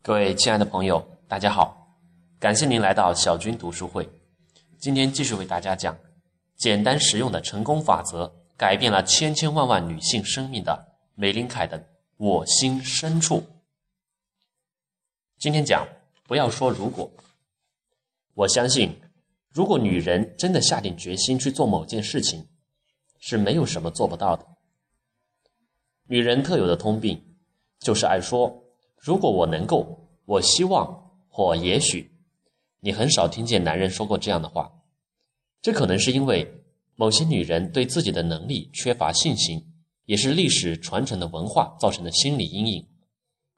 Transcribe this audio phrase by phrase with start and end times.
[0.00, 1.98] 各位亲爱的朋友，大家好！
[2.38, 4.08] 感谢您来到小军读书会。
[4.78, 5.98] 今天继续为大家讲
[6.56, 11.78] 简单实用的成功法则，改变了千千万万女性生命的梅林凯的
[12.16, 13.40] 《我心深处》。
[15.36, 15.86] 今天讲，
[16.26, 17.10] 不要说如果。
[18.34, 18.98] 我相信，
[19.52, 22.48] 如果女人真的下定决心去做某件事情，
[23.18, 24.46] 是没有什么做不到的。
[26.04, 27.36] 女人特有的通病，
[27.80, 28.64] 就是爱说。
[28.98, 32.12] 如果我能够，我希望或也许，
[32.80, 34.72] 你很少听见男人说过这样的话。
[35.62, 36.62] 这可能是因为
[36.96, 39.64] 某些女人对自己的能力缺乏信心，
[40.04, 42.88] 也是历史传承的文化造成的心理阴影。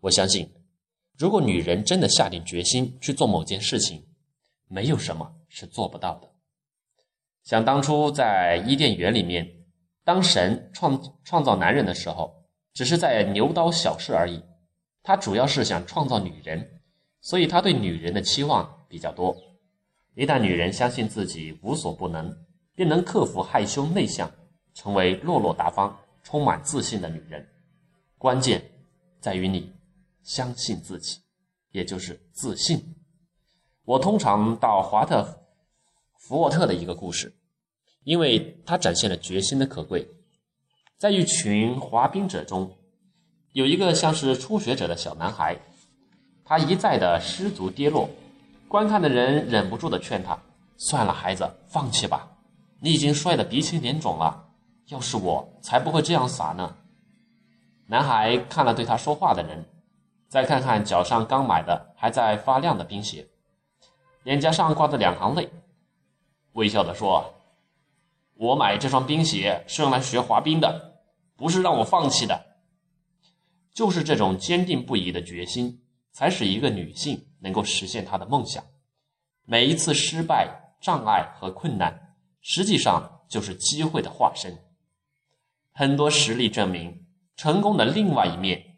[0.00, 0.50] 我相信，
[1.16, 4.06] 如果女人真的下定决心去做某件事情，
[4.68, 6.28] 没有什么是做不到的。
[7.44, 9.64] 想当初在伊甸园里面，
[10.04, 14.42] 当神创创造男人的时候，只是在牛刀小试而已。
[15.02, 16.80] 他主要是想创造女人，
[17.22, 19.34] 所以他对女人的期望比较多。
[20.14, 22.36] 一旦女人相信自己无所不能，
[22.74, 24.30] 便能克服害羞内向，
[24.74, 27.48] 成为落落大方、充满自信的女人。
[28.18, 28.62] 关键
[29.20, 29.72] 在于你
[30.22, 31.18] 相信自己，
[31.70, 32.96] 也就是自信。
[33.84, 35.46] 我通常到华特
[36.18, 37.32] 福沃特的一个故事，
[38.04, 40.06] 因为他展现了决心的可贵。
[40.98, 42.76] 在一群滑冰者中。
[43.52, 45.56] 有一个像是初学者的小男孩，
[46.44, 48.08] 他一再的失足跌落，
[48.68, 50.38] 观看的人忍不住的劝他
[50.78, 52.28] ：“算了，孩子，放弃吧，
[52.80, 54.46] 你已经摔得鼻青脸肿了。
[54.86, 56.76] 要是我，才不会这样傻呢。”
[57.88, 59.64] 男孩看了对他说话的人，
[60.28, 63.26] 再看看脚上刚买的还在发亮的冰鞋，
[64.22, 65.50] 脸颊上挂着两行泪，
[66.52, 67.34] 微笑的说
[68.38, 71.00] ：“我买这双冰鞋是用来学滑冰的，
[71.36, 72.46] 不是让我放弃的。”
[73.80, 75.80] 就是这种坚定不移的决心，
[76.12, 78.62] 才使一个女性能够实现她的梦想。
[79.46, 84.58] 每一次失败、障碍和困难，实际上就是机会的化身。
[85.72, 87.06] 很多实例证明，
[87.36, 88.76] 成功的另外一面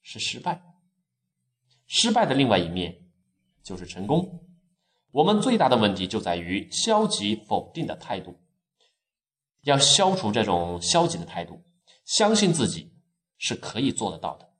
[0.00, 0.62] 是失败，
[1.86, 3.10] 失败的另外一面
[3.62, 4.46] 就是成功。
[5.10, 8.40] 我们最大的问题就在于消极否定的态度。
[9.64, 11.62] 要消除这种消极的态度，
[12.06, 12.95] 相信自己。
[13.38, 14.52] 是可以做得到的。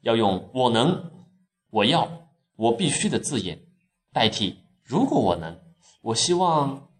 [0.00, 1.26] 要用“我能
[1.70, 3.66] ”“我要”“我必须”的字眼
[4.12, 5.58] 代替“如果我能
[6.02, 6.90] ”“我希望”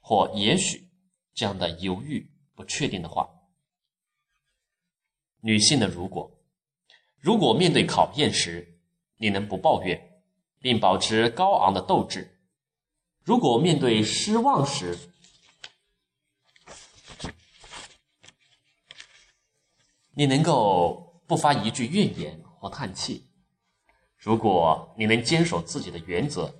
[0.00, 0.90] 或“也许”
[1.34, 3.28] 这样的犹豫不确定的话。
[5.40, 6.38] 女性的“如果”，
[7.18, 8.78] 如果面对考验时
[9.16, 10.22] 你能不抱怨，
[10.58, 12.22] 并保持高昂的斗志；
[13.22, 14.98] 如果面对失望时，
[20.20, 23.24] 你能够不发一句怨言或叹气，
[24.18, 26.54] 如果你能坚守自己的原则，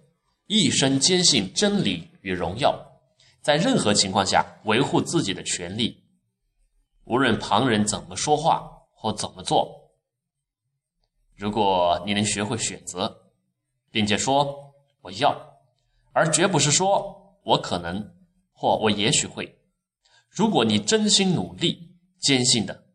[0.46, 2.74] 一生坚信真理与荣耀，
[3.42, 6.02] 在任何情况下维护自己的权利，
[7.04, 9.92] 无论旁人怎么说话或怎么做，
[11.36, 13.14] 如果你能学会选择，
[13.90, 14.72] 并且说
[15.02, 15.38] 我要，
[16.14, 18.10] 而绝不是说我可能
[18.54, 19.54] 或我也许会，
[20.30, 22.86] 如果你真心努力，坚信的。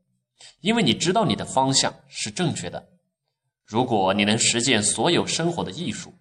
[0.66, 2.88] 因为你知道你的方向是正确的。
[3.68, 6.12] 如果你能实践所有生活的艺术，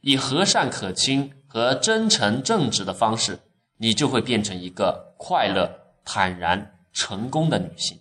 [0.00, 3.38] 以和善可亲和真诚正直的方式，
[3.76, 8.00] 你就会变成一个快乐、坦然、成功的女性，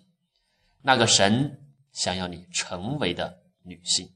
[0.82, 1.60] 那个神
[1.92, 4.10] 想要你成为的女性。